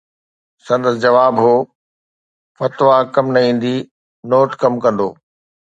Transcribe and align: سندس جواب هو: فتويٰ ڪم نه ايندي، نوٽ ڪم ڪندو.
سندس 0.65 0.95
جواب 1.03 1.33
هو: 1.43 1.55
فتويٰ 2.57 2.99
ڪم 3.13 3.25
نه 3.33 3.39
ايندي، 3.45 3.75
نوٽ 4.29 4.49
ڪم 4.61 4.73
ڪندو. 4.83 5.09